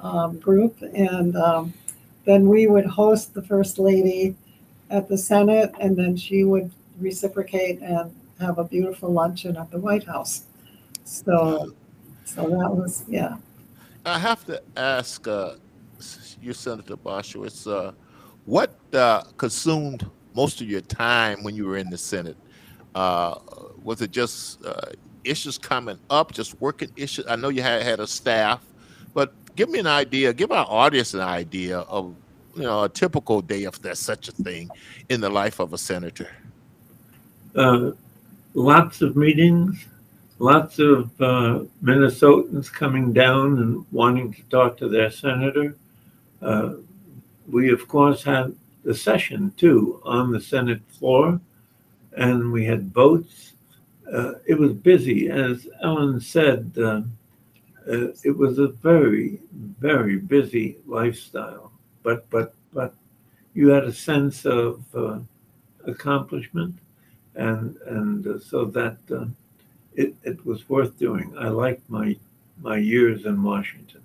[0.01, 0.77] um, group.
[0.81, 1.73] And um,
[2.25, 4.35] then we would host the first lady
[4.89, 9.79] at the Senate, and then she would reciprocate and have a beautiful luncheon at the
[9.79, 10.43] White House.
[11.03, 11.73] So,
[12.25, 13.37] so that was yeah.
[14.05, 15.55] I have to ask uh,
[16.41, 17.91] you, Senator Boschwitz, uh,
[18.45, 22.37] what uh, consumed most of your time when you were in the Senate?
[22.95, 23.35] Uh,
[23.83, 24.91] was it just uh,
[25.23, 27.25] issues coming up, just working issues?
[27.27, 28.61] I know you had had a staff,
[29.13, 32.15] but give me an idea, give our audience an idea of
[32.55, 34.69] you know a typical day, if there's such a thing,
[35.09, 36.29] in the life of a senator.
[37.55, 37.91] Uh,
[38.53, 39.85] lots of meetings,
[40.39, 45.75] lots of uh, Minnesotans coming down and wanting to talk to their senator.
[46.41, 46.73] Uh,
[47.49, 51.39] we, of course, had the session too on the Senate floor,
[52.17, 53.53] and we had votes.
[54.11, 56.73] Uh, it was busy, as Ellen said.
[57.87, 59.39] Uh, it was a very,
[59.79, 61.71] very busy lifestyle,
[62.03, 62.93] but but but
[63.53, 65.19] you had a sense of uh,
[65.85, 66.75] accomplishment,
[67.35, 69.25] and and uh, so that uh,
[69.95, 71.33] it it was worth doing.
[71.37, 72.15] I liked my
[72.61, 74.01] my years in Washington.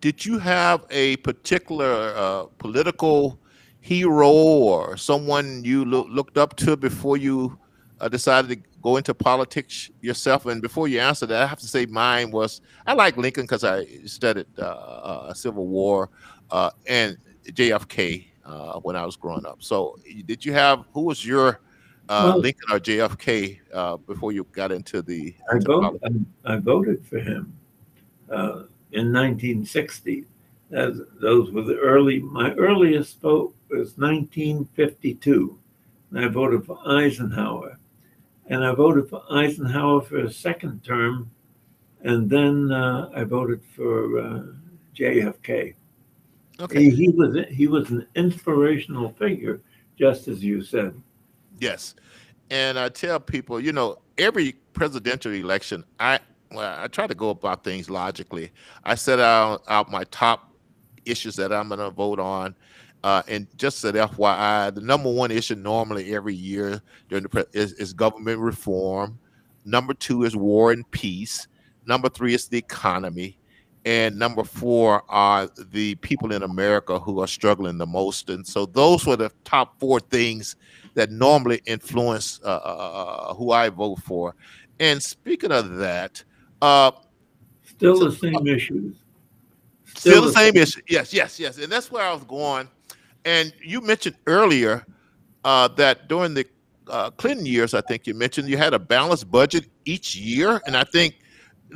[0.00, 3.38] Did you have a particular uh, political
[3.80, 7.58] hero or someone you lo- looked up to before you
[8.00, 10.46] uh, decided to go into politics yourself?
[10.46, 13.64] And before you answer that, I have to say mine was I like Lincoln because
[13.64, 16.08] I studied uh, uh, Civil War
[16.52, 17.18] uh, and
[17.50, 19.58] JFK uh, when I was growing up.
[19.60, 21.60] So, did you have who was your
[22.08, 25.34] uh, well, Lincoln or JFK before you got into the?
[25.52, 26.00] I, voted,
[26.44, 27.52] I, I voted for him
[28.30, 30.24] in 1960.
[30.72, 32.18] As those were the early.
[32.20, 35.58] My earliest vote was 1952.
[36.10, 37.78] And I voted for Eisenhower
[38.48, 41.30] and I voted for Eisenhower for a second term,
[42.02, 44.42] and then uh, I voted for uh,
[44.94, 45.74] JFK.
[46.58, 46.84] Okay.
[46.84, 49.60] He, he, was he was an inspirational figure,
[49.98, 50.94] just as you said.
[51.58, 51.94] Yes,
[52.50, 56.20] and I tell people, you know, every presidential election, I
[56.52, 58.52] well, I try to go about things logically.
[58.84, 60.52] I set out, out my top
[61.04, 62.54] issues that I'm going to vote on,
[63.02, 67.44] uh, and just an FYI, the number one issue normally every year during the pre-
[67.52, 69.18] is, is government reform.
[69.64, 71.46] Number two is war and peace.
[71.86, 73.38] Number three is the economy.
[73.84, 78.30] And number four are the people in America who are struggling the most.
[78.30, 80.56] And so those were the top four things
[80.94, 84.34] that normally influence uh, uh, uh who I vote for.
[84.80, 86.24] And speaking of that,
[86.60, 86.90] uh,
[87.64, 88.96] still so, the same issues.
[89.94, 90.80] Still, still the, same, same issue.
[90.88, 91.58] Yes, yes, yes.
[91.58, 92.68] And that's where I was going
[93.26, 94.86] and you mentioned earlier
[95.44, 96.46] uh, that during the
[96.88, 100.76] uh, Clinton years, I think you mentioned you had a balanced budget each year, and
[100.76, 101.18] I think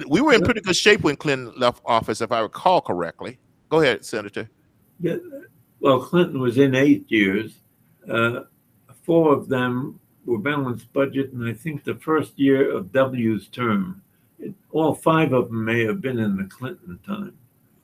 [0.09, 3.39] we were in pretty good shape when Clinton left office, if I recall correctly.
[3.69, 4.49] Go ahead, Senator.
[5.01, 5.17] Yeah,
[5.81, 7.55] well, Clinton was in eight years.
[8.09, 8.43] Uh,
[9.03, 14.03] four of them were balanced budget, and I think the first year of W's term,
[14.39, 17.37] it, all five of them may have been in the Clinton time.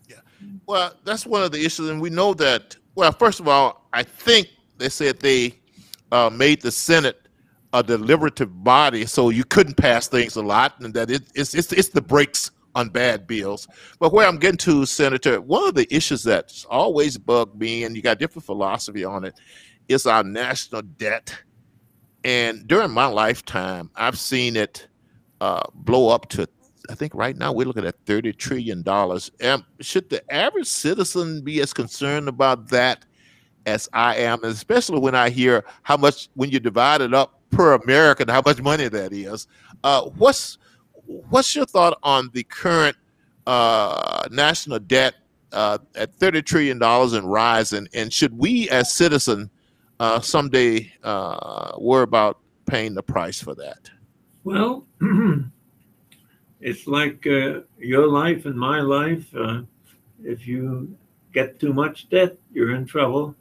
[0.08, 0.20] Yeah,
[0.66, 4.02] well, that's one of the issues, and we know that well, first of all, I
[4.02, 5.54] think they said they
[6.10, 7.28] uh, made the Senate
[7.72, 11.72] a deliberative body, so you couldn't pass things a lot, and that it, it's, it's
[11.72, 13.68] it's the brakes on bad bills.
[13.98, 17.94] But where I'm getting to, Senator, one of the issues that's always bugged me, and
[17.94, 19.38] you got different philosophy on it,
[19.88, 21.36] is our national debt.
[22.24, 24.88] And during my lifetime, I've seen it
[25.40, 26.48] uh, blow up to
[26.88, 29.30] I think right now we're looking at thirty trillion dollars.
[29.80, 33.04] Should the average citizen be as concerned about that
[33.66, 37.74] as I am, especially when I hear how much when you divide it up per
[37.74, 39.46] American, how much money that is?
[39.84, 40.58] Uh, what's
[41.04, 42.96] what's your thought on the current
[43.46, 45.14] uh, national debt
[45.52, 47.88] uh, at thirty trillion dollars and rising?
[47.92, 49.50] And should we, as citizens,
[49.98, 53.90] uh, someday uh, worry about paying the price for that?
[54.44, 54.86] Well.
[56.66, 59.24] it's like uh, your life and my life.
[59.34, 59.62] Uh,
[60.24, 60.96] if you
[61.32, 63.36] get too much debt, you're in trouble,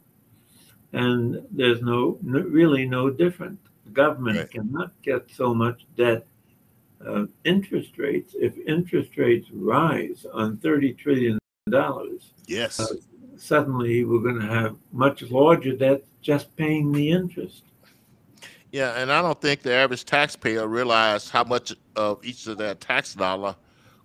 [0.92, 3.58] and there's no, no really no different.
[3.84, 4.50] The government right.
[4.50, 6.24] cannot get so much debt.
[7.04, 12.94] Uh, interest rates, if interest rates rise on thirty trillion dollars, yes, uh,
[13.36, 17.62] suddenly we're going to have much larger debt just paying the interest.
[18.76, 22.74] Yeah, and I don't think the average taxpayer realized how much of each of their
[22.74, 23.56] tax dollar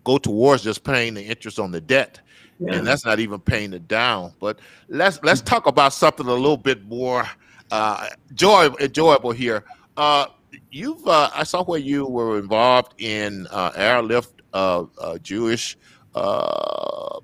[0.05, 2.21] go towards just paying the interest on the debt.
[2.57, 2.75] Yeah.
[2.75, 4.31] And that's not even paying it down.
[4.39, 7.25] But let's let's talk about something a little bit more
[7.69, 9.65] uh, joy, enjoyable here.
[9.97, 10.27] Uh,
[10.69, 15.77] you've uh, I saw where you were involved in uh, airlift of uh, Jewish
[16.15, 17.19] uh,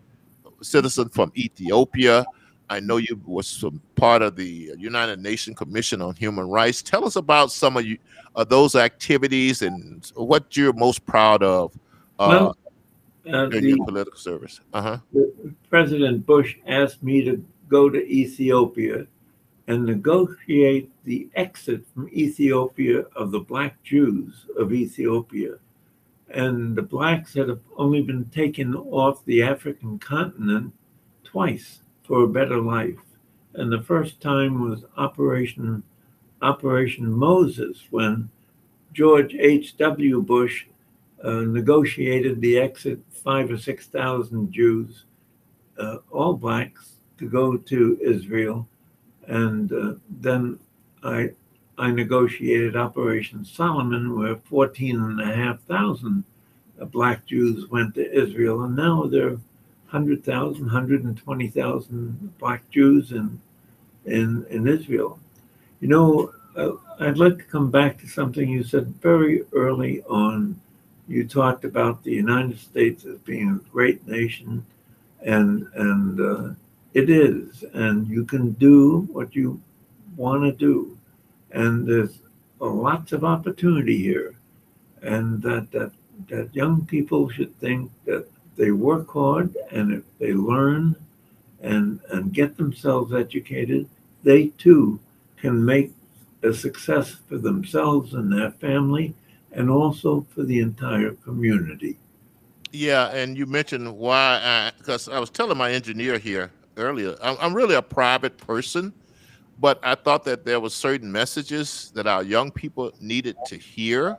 [0.61, 2.25] citizen from Ethiopia.
[2.69, 6.81] I know you was some part of the United Nations Commission on Human Rights.
[6.81, 7.97] Tell us about some of you
[8.35, 11.73] of those activities and what you're most proud of
[12.19, 12.57] uh, well,
[13.33, 14.59] uh, in the, your political service.
[14.73, 14.97] Uh-huh.
[15.69, 19.07] President Bush asked me to go to Ethiopia
[19.67, 25.55] and negotiate the exit from Ethiopia of the black Jews of Ethiopia.
[26.29, 30.73] And the blacks had only been taken off the African continent
[31.23, 32.95] twice for a better life.
[33.53, 35.83] And the first time was Operation
[36.41, 38.29] Operation Moses when
[38.93, 40.21] George H.W.
[40.21, 40.65] Bush
[41.23, 45.03] uh, negotiated the exit five or six thousand Jews,
[45.79, 48.67] uh, all blacks, to go to Israel,
[49.25, 50.59] and uh, then
[51.03, 51.31] I
[51.79, 56.23] I negotiated Operation Solomon, where fourteen and a half thousand
[56.79, 59.37] uh, black Jews went to Israel, and now there
[59.91, 63.39] 100,000, 120,000 black Jews in,
[64.05, 65.19] in, in Israel.
[65.79, 70.59] You know, uh, I'd like to come back to something you said very early on.
[71.07, 74.65] You talked about the United States as being a great nation,
[75.21, 76.53] and and uh,
[76.93, 79.61] it is, and you can do what you
[80.17, 80.97] want to do,
[81.51, 82.19] and there's
[82.59, 84.35] lots of opportunity here,
[85.01, 85.91] and that that
[86.27, 90.95] that young people should think that they work hard and if they learn
[91.61, 93.87] and, and get themselves educated,
[94.23, 94.99] they too
[95.37, 95.93] can make
[96.43, 99.13] a success for themselves and their family
[99.51, 101.97] and also for the entire community.
[102.71, 107.37] Yeah, and you mentioned why, I, because I, was telling my engineer here earlier, I'm,
[107.39, 108.93] I'm really a private person,
[109.59, 114.17] but I thought that there were certain messages that our young people needed to hear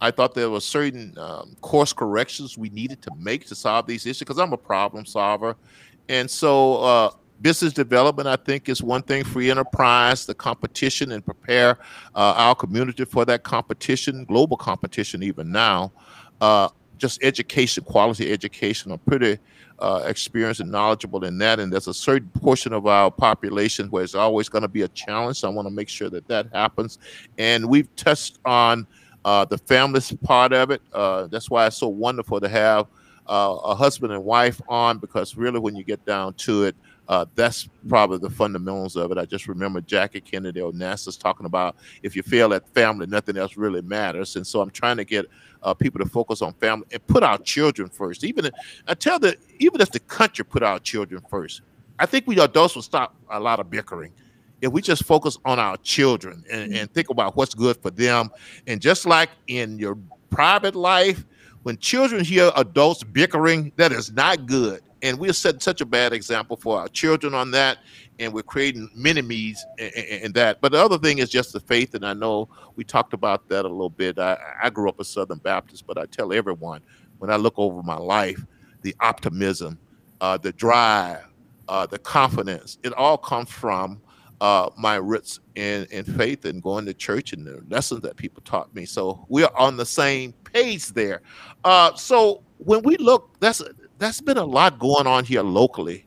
[0.00, 4.06] I thought there were certain um, course corrections we needed to make to solve these
[4.06, 5.56] issues because I'm a problem solver.
[6.08, 9.24] And so, uh, business development, I think, is one thing.
[9.24, 11.78] Free enterprise, the competition, and prepare
[12.14, 15.92] uh, our community for that competition, global competition, even now.
[16.40, 18.90] Uh, just education, quality education.
[18.90, 19.38] I'm pretty
[19.78, 21.60] uh, experienced and knowledgeable in that.
[21.60, 24.88] And there's a certain portion of our population where it's always going to be a
[24.88, 25.38] challenge.
[25.38, 26.98] So I want to make sure that that happens.
[27.38, 28.86] And we've touched on
[29.28, 30.80] uh, the family part of it.
[30.90, 32.86] Uh, that's why it's so wonderful to have
[33.26, 36.74] uh, a husband and wife on because really, when you get down to it,
[37.08, 39.18] uh, that's probably the fundamentals of it.
[39.18, 43.54] I just remember Jackie Kennedy Onassis talking about if you fail at family, nothing else
[43.58, 44.34] really matters.
[44.36, 45.26] And so I'm trying to get
[45.62, 48.24] uh, people to focus on family and put our children first.
[48.24, 48.54] Even if,
[48.86, 51.60] I tell that even if the country put our children first,
[51.98, 54.14] I think we adults will stop a lot of bickering
[54.60, 56.80] if we just focus on our children and, mm.
[56.80, 58.30] and, think about what's good for them,
[58.66, 59.96] and just like in your
[60.30, 61.24] private life,
[61.62, 64.80] when children hear adults bickering, that is not good.
[65.02, 67.78] And we're setting such a bad example for our children on that,
[68.18, 70.60] and we're creating enemies in, in that.
[70.60, 73.64] But the other thing is just the faith, and I know we talked about that
[73.64, 74.18] a little bit.
[74.18, 76.80] I, I grew up a Southern Baptist, but I tell everyone
[77.18, 78.44] when I look over my life,
[78.82, 79.78] the optimism,
[80.20, 81.24] uh, the drive,
[81.68, 84.00] uh, the confidence, it all comes from
[84.40, 88.42] uh, my roots in, in faith and going to church and the lessons that people
[88.44, 88.84] taught me.
[88.84, 91.22] So we're on the same page there.
[91.64, 93.62] Uh, so when we look, that's
[93.98, 96.06] that's been a lot going on here locally,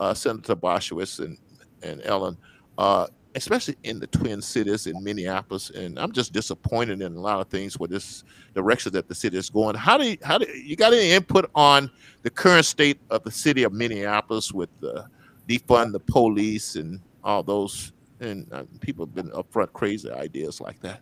[0.00, 1.36] uh, Senator Boschwitz and
[1.82, 2.38] and Ellen,
[2.78, 5.70] uh, especially in the Twin Cities in Minneapolis.
[5.70, 9.36] And I'm just disappointed in a lot of things with this direction that the city
[9.36, 9.76] is going.
[9.76, 11.90] How do you, how do you got any input on
[12.22, 15.06] the current state of the city of Minneapolis with the
[15.46, 20.80] defund the police and all those, and uh, people have been upfront crazy ideas like
[20.80, 21.00] that.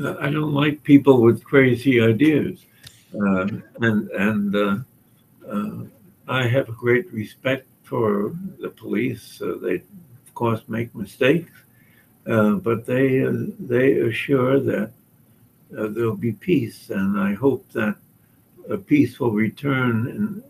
[0.00, 2.64] Uh, I don't like people with crazy ideas,
[3.14, 3.46] uh,
[3.80, 4.76] and and uh,
[5.46, 5.84] uh,
[6.26, 9.42] I have a great respect for the police.
[9.60, 11.52] they, of course, make mistakes,
[12.26, 13.26] uh, but they
[13.60, 14.90] they assure that
[15.70, 17.96] there'll be peace, and I hope that
[18.70, 20.42] a peace will return in,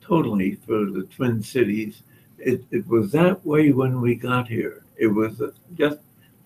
[0.00, 2.02] totally for the Twin Cities
[2.44, 4.82] it, it was that way when we got here.
[4.96, 5.40] It was
[5.74, 5.98] just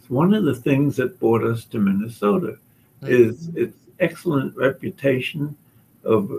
[0.08, 2.58] one of the things that brought us to Minnesota
[3.02, 5.56] is its excellent reputation
[6.04, 6.30] of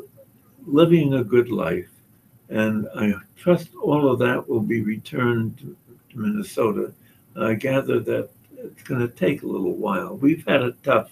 [0.66, 1.90] living a good life
[2.50, 5.76] And I trust all of that will be returned to,
[6.12, 6.94] to Minnesota.
[7.36, 10.16] I gather that it's going to take a little while.
[10.18, 11.12] We've had a tough,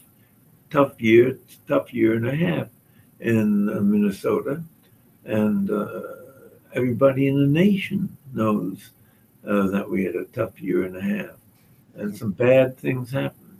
[0.69, 1.37] tough year,
[1.67, 2.67] tough year and a half
[3.19, 4.63] in uh, Minnesota,
[5.25, 6.01] and uh,
[6.73, 8.89] everybody in the nation knows
[9.47, 11.35] uh, that we had a tough year and a half,
[11.95, 13.59] and some bad things happened.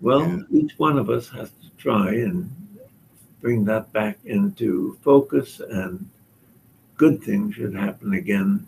[0.00, 0.42] Well, yeah.
[0.50, 2.50] each one of us has to try and
[3.40, 6.08] bring that back into focus, and
[6.96, 8.66] good things should happen again.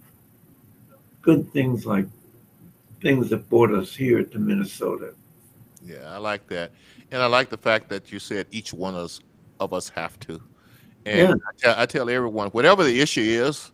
[1.23, 2.07] Good things like
[3.01, 5.15] things that brought us here to Minnesota.
[5.85, 6.73] Yeah, I like that.
[7.11, 9.21] And I like the fact that you said each one of us,
[9.61, 10.43] of us have to.
[11.05, 11.35] And yeah.
[11.35, 13.71] I, tell, I tell everyone, whatever the issue is,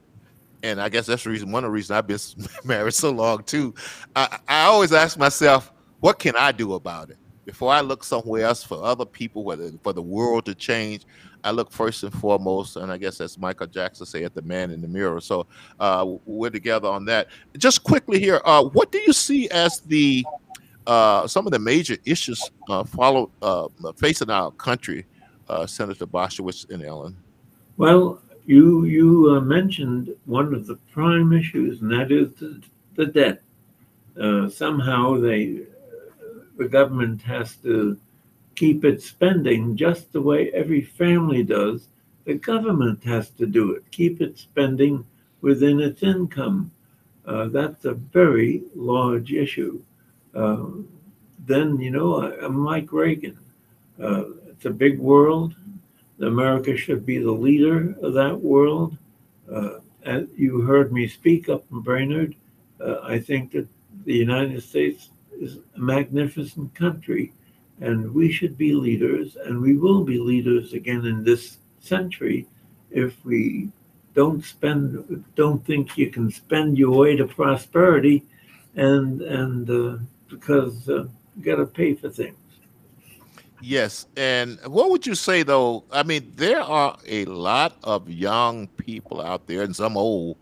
[0.62, 2.18] and I guess that's the reason, one of the reasons I've been
[2.64, 3.74] married so long too.
[4.14, 7.18] I, I always ask myself, what can I do about it?
[7.44, 11.04] Before I look somewhere else for other people, whether for the world to change,
[11.44, 14.70] I look first and foremost, and I guess that's Michael Jackson say, at the man
[14.70, 15.20] in the mirror.
[15.20, 15.46] So
[15.80, 17.28] uh, we're together on that.
[17.58, 20.24] Just quickly here, uh, what do you see as the
[20.86, 25.06] uh, some of the major issues uh, follow uh, facing our country,
[25.48, 27.16] uh, Senator Boschwitz and Ellen?
[27.76, 32.62] Well, you you mentioned one of the prime issues, and that is the,
[32.96, 33.42] the debt.
[34.52, 35.62] somehow they
[36.56, 37.98] the government has to
[38.54, 41.88] keep its spending just the way every family does.
[42.24, 45.04] The government has to do it, keep its spending
[45.40, 46.70] within its income.
[47.26, 49.82] Uh, that's a very large issue.
[50.34, 50.66] Uh,
[51.46, 53.38] then, you know, I, am like Reagan.
[54.00, 55.54] Uh, it's a big world.
[56.26, 58.96] America should be the leader of that world.
[59.50, 62.34] Uh, and you heard me speak up in Brainerd.
[62.80, 63.68] Uh, I think that
[64.04, 67.32] the United States is a magnificent country
[67.82, 72.46] and we should be leaders, and we will be leaders again in this century
[72.92, 73.70] if we
[74.14, 78.22] don't spend, don't think you can spend your way to prosperity,
[78.76, 79.98] and and uh,
[80.28, 81.04] because uh,
[81.36, 82.36] you got to pay for things.
[83.64, 85.84] Yes, and what would you say though?
[85.92, 90.36] I mean, there are a lot of young people out there, and some old,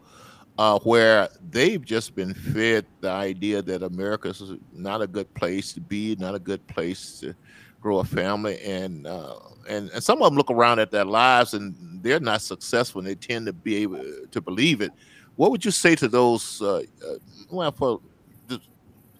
[0.56, 5.74] uh, where they've just been fed the idea that America is not a good place
[5.74, 7.34] to be, not a good place to
[7.82, 9.34] grow a family, and uh,
[9.68, 13.08] and and some of them look around at their lives and they're not successful, and
[13.08, 14.92] they tend to be able to believe it.
[15.36, 16.62] What would you say to those?
[16.62, 17.14] Uh, uh
[17.50, 18.00] well, for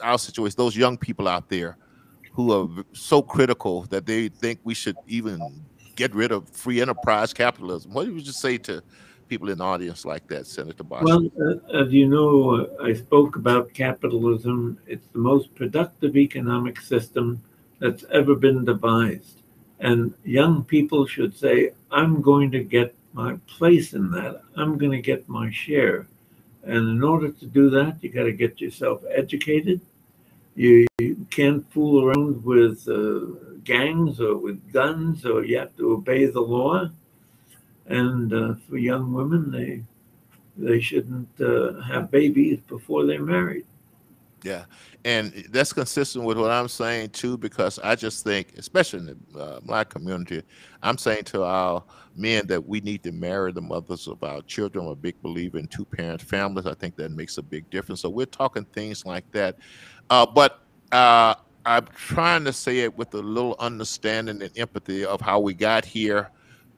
[0.01, 1.76] our situation, those young people out there
[2.32, 5.64] who are so critical that they think we should even
[5.96, 7.92] get rid of free enterprise capitalism.
[7.92, 8.82] What would you just say to
[9.28, 11.02] people in the audience like that, Senator Bosch?
[11.02, 14.78] Well, uh, as you know, uh, I spoke about capitalism.
[14.86, 17.40] It's the most productive economic system
[17.78, 19.38] that's ever been devised.
[19.78, 24.42] And young people should say, I'm going to get my place in that.
[24.56, 26.06] I'm going to get my share.
[26.62, 29.80] And in order to do that, you got to get yourself educated.
[30.54, 30.86] You
[31.30, 36.40] can't fool around with uh, gangs or with guns, or you have to obey the
[36.40, 36.90] law
[37.90, 39.82] and uh, for young women, they
[40.56, 43.66] they shouldn't uh, have babies before they're married.
[44.42, 44.64] Yeah,
[45.04, 49.38] and that's consistent with what I'm saying too, because I just think, especially in the
[49.38, 50.42] uh, black community,
[50.82, 51.82] I'm saying to our
[52.16, 54.86] men that we need to marry the mothers of our children.
[54.86, 56.66] I'm a big believer in two parent families.
[56.66, 58.00] I think that makes a big difference.
[58.00, 59.56] So we're talking things like that,
[60.08, 60.59] uh, but
[60.93, 61.34] uh,
[61.66, 65.84] I'm trying to say it with a little understanding and empathy of how we got
[65.84, 66.30] here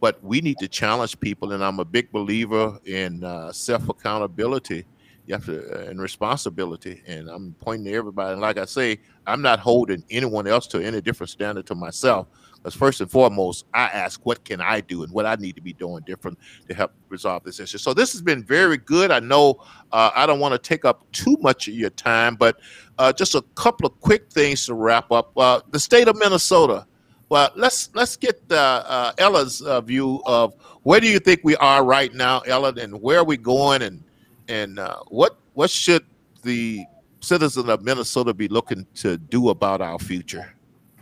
[0.03, 1.53] but we need to challenge people.
[1.53, 4.85] And I'm a big believer in uh, self accountability.
[5.27, 7.01] You have to uh, and responsibility.
[7.07, 8.33] And I'm pointing to everybody.
[8.33, 8.99] And like I say,
[9.29, 12.27] I'm not holding anyone else to any different standard to myself.
[12.63, 15.61] Because first and foremost, I ask, what can I do and what I need to
[15.61, 16.39] be doing different
[16.69, 17.79] to help resolve this issue.
[17.79, 19.11] So this has been very good.
[19.11, 22.61] I know uh, I don't want to take up too much of your time, but
[22.99, 25.37] uh, just a couple of quick things to wrap up.
[25.37, 26.87] Uh, the state of Minnesota
[27.33, 30.53] well, let's let's get uh, Ella's uh, view of
[30.83, 34.05] where do you think we are right now, Ella, and where are we going, and
[34.49, 36.05] and uh, what what should
[36.43, 36.85] the
[37.21, 40.55] citizens of Minnesota be looking to do about our future?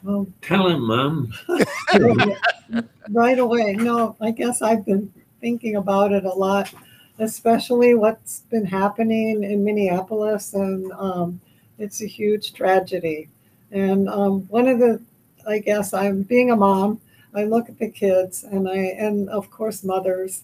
[0.02, 1.32] Well, tell him, Mom.
[3.10, 3.74] right away.
[3.74, 6.72] No, I guess I've been thinking about it a lot,
[7.18, 11.40] especially what's been happening in Minneapolis, and um,
[11.78, 13.28] it's a huge tragedy.
[13.72, 15.00] And um, one of the
[15.46, 17.00] I guess I'm being a mom.
[17.34, 20.42] I look at the kids and I and of course mothers,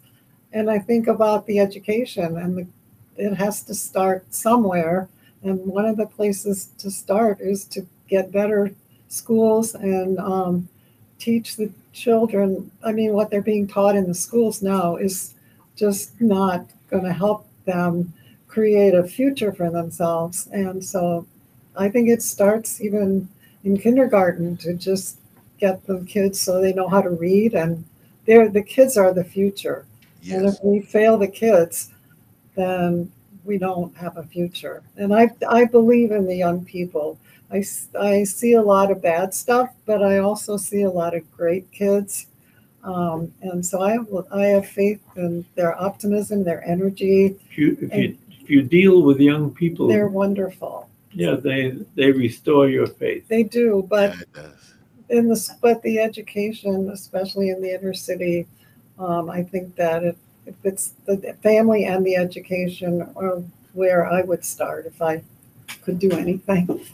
[0.53, 2.67] and I think about the education and the,
[3.17, 5.09] it has to start somewhere.
[5.43, 8.73] And one of the places to start is to get better
[9.17, 10.69] schools and um,
[11.19, 12.71] teach the children.
[12.85, 15.35] I mean, what they're being taught in the schools now is
[15.77, 18.13] just not going to help them
[18.49, 20.49] create a future for themselves.
[20.53, 21.27] And so
[21.77, 23.29] I think it starts even
[23.65, 25.19] in kindergarten to just
[25.59, 27.85] get the kids so they know how to read and
[28.27, 29.85] they're the kids are the future.
[30.31, 30.55] And Yes.
[30.59, 31.91] if we fail the kids,
[32.57, 33.11] then
[33.45, 34.83] we don't have a future.
[34.97, 37.19] And I, I believe in the young people.
[37.51, 41.15] I, s- I see a lot of bad stuff, but I also see a lot
[41.15, 42.27] of great kids.
[42.83, 47.37] Um, and so I, have- I have faith in their optimism, their energy.
[47.51, 50.89] If you if you if you deal with young people, They're wonderful.
[51.13, 53.27] yeah, they they restore your faith.
[53.29, 54.51] They do, but Yeah,
[55.09, 58.47] in the but the education, especially in the inner city,
[58.99, 60.17] um, I think that if,
[60.47, 63.43] if it's the family and the education are
[63.73, 65.23] where I would start if I
[65.83, 66.81] could do anything.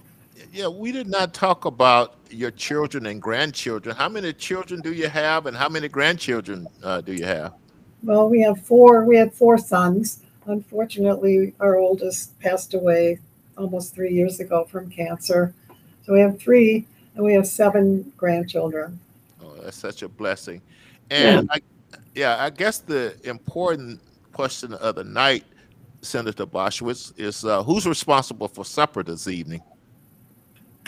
[0.53, 3.97] Yeah, we did not talk about your children and grandchildren.
[3.97, 7.55] How many children do you have, and how many grandchildren uh, do you have?
[8.03, 9.07] Well, we have four.
[9.07, 10.21] We had four sons.
[10.45, 13.19] Unfortunately, our oldest passed away
[13.57, 15.55] almost three years ago from cancer.
[16.05, 19.01] So we have three, and we have seven grandchildren.
[19.43, 20.61] Oh, that's such a blessing.
[21.11, 21.61] And I,
[22.15, 24.01] yeah, I guess the important
[24.35, 25.45] question of the night,
[26.03, 29.63] Senator Boschwitz, is uh, who's responsible for supper this evening?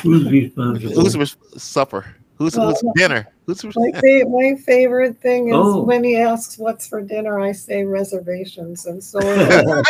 [0.03, 0.93] Who's responsible?
[0.95, 2.05] Who's res- supper?
[2.37, 3.29] Who's, who's Well, dinner?
[3.47, 5.83] Who's res- My, fa- my favorite thing is Oh.
[5.85, 9.21] when he asks what's for dinner, I say reservations, and so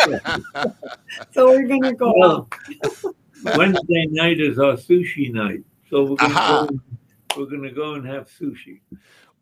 [1.31, 2.13] so we're gonna go.
[2.17, 2.49] well,
[3.57, 6.67] Wednesday night is our sushi night, so we're gonna Aha.
[6.69, 6.79] go,
[7.37, 8.79] we're gonna go and have sushi.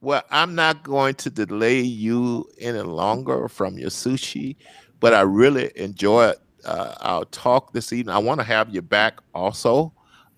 [0.01, 4.57] Well, I'm not going to delay you any longer from your sushi,
[4.99, 6.35] but I really enjoyed
[6.65, 8.13] uh, our talk this evening.
[8.13, 9.93] I want to have you back also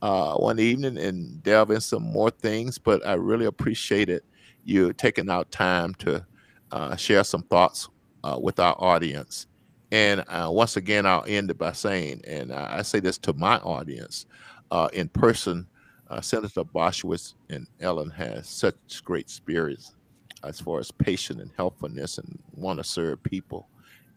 [0.05, 4.21] uh, one evening and delve in some more things, but I really appreciated
[4.63, 6.23] you taking out time to
[6.71, 7.89] uh, share some thoughts
[8.23, 9.47] uh, with our audience.
[9.91, 13.57] And uh, once again, I'll end it by saying, and I say this to my
[13.57, 14.27] audience
[14.69, 15.65] uh, in person
[16.11, 19.95] uh, Senator Boschwitz and Ellen has such great spirits
[20.43, 23.67] as far as patient and helpfulness and want to serve people.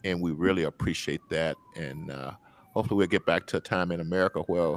[0.05, 1.57] And we really appreciate that.
[1.77, 2.13] And
[2.75, 4.77] hopefully we'll get back to a time in America where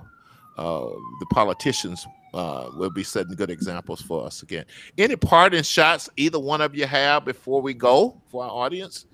[0.62, 0.89] uh,
[1.20, 4.66] the politicians uh, will be setting good examples for us again.
[4.97, 9.05] Any parting shots either one of you have before we go for our audience?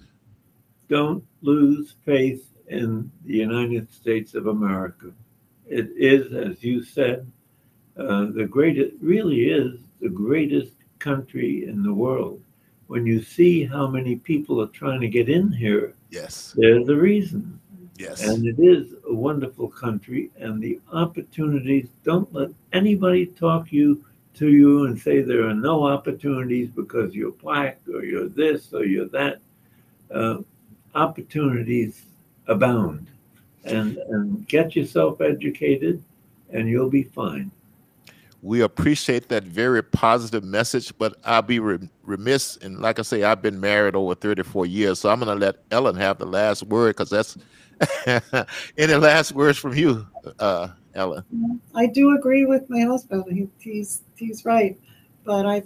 [0.89, 5.11] Don't lose faith in the United States of America.
[5.65, 7.25] It is, as you said,
[7.97, 12.41] uh, the greatest, really is the greatest country in the world.
[12.87, 16.53] When you see how many people are trying to get in here, Yes.
[16.57, 17.59] they're the reason.
[17.97, 18.23] Yes.
[18.23, 24.03] And it is a wonderful country, and the opportunities don't let anybody talk you
[24.35, 28.85] to you and say there are no opportunities because you're black or you're this or
[28.85, 29.39] you're that.
[30.11, 30.37] Uh,
[30.95, 32.03] opportunities
[32.47, 33.07] abound,
[33.65, 36.01] and and get yourself educated,
[36.51, 37.51] and you'll be fine.
[38.41, 42.57] we appreciate that very positive message, but I'll be re- remiss.
[42.57, 45.57] And like I say, I've been married over 34 years, so I'm going to let
[45.71, 47.37] Ellen have the last word because that's
[48.77, 50.07] any last words from you,
[50.39, 51.23] uh, Ellen.
[51.75, 53.25] I do agree with my husband.
[53.29, 54.77] He, he's he's right,
[55.23, 55.63] but I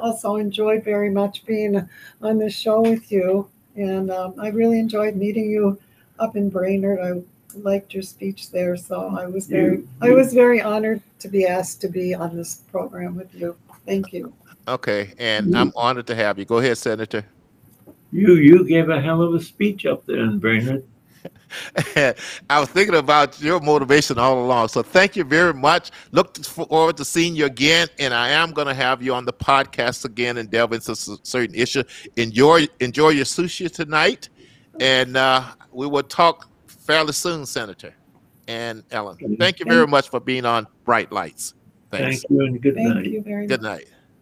[0.00, 1.88] also enjoyed very much being
[2.20, 5.78] on this show with you, and um, I really enjoyed meeting you
[6.18, 7.00] up in Brainerd.
[7.00, 7.22] I
[7.58, 11.46] liked your speech there, so I was very You- I was very honored to be
[11.46, 13.56] asked to be on this program with you.
[13.86, 14.32] Thank you.
[14.68, 16.44] Okay, and I'm honored to have you.
[16.44, 17.24] Go ahead, Senator.
[18.12, 20.84] You you gave a hell of a speech up there in Brainerd.
[22.50, 24.68] I was thinking about your motivation all along.
[24.68, 25.90] So thank you very much.
[26.10, 27.88] Look forward to seeing you again.
[27.98, 31.10] And I am going to have you on the podcast again and delve into s-
[31.22, 31.82] certain issue.
[32.16, 34.28] Enjoy enjoy your sushi tonight.
[34.80, 37.94] And uh, we will talk fairly soon, Senator
[38.48, 39.36] and Ellen.
[39.38, 41.54] Thank you very much for being on Bright Lights.
[41.90, 42.22] Thanks.
[42.22, 43.06] Thank you and good Thank night.
[43.06, 43.48] you very much.
[43.48, 43.86] Good night.